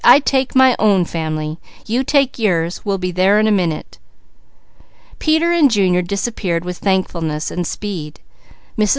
[0.03, 1.59] "I take my own family.
[1.85, 2.83] You take yours.
[2.83, 3.99] We'll be there in a minute."
[5.19, 8.19] Peter and Junior disappeared with thankfulness and speed.
[8.79, 8.89] Mrs.